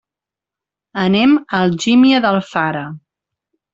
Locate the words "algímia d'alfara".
1.67-2.83